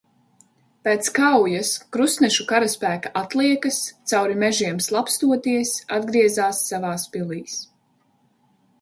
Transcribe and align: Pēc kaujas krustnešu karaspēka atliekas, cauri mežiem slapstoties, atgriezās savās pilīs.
Pēc 0.85 1.09
kaujas 1.17 1.69
krustnešu 1.97 2.47
karaspēka 2.53 3.13
atliekas, 3.23 3.79
cauri 4.15 4.41
mežiem 4.47 4.83
slapstoties, 4.89 5.77
atgriezās 6.01 6.67
savās 6.73 7.09
pilīs. 7.17 7.65